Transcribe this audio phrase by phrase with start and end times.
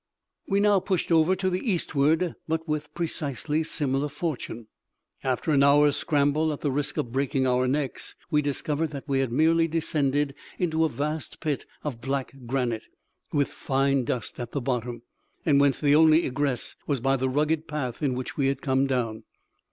[0.47, 4.65] We now pushed over to the eastward, but with precisely similar fortune.
[5.23, 9.19] After an hour's scramble, at the risk of breaking our necks, we discovered that we
[9.19, 12.85] had merely descended into a vast pit of black granite,
[13.31, 15.03] with fine dust at the bottom,
[15.45, 18.87] and whence the only egress was by the rugged path in which we had come
[18.87, 19.21] down.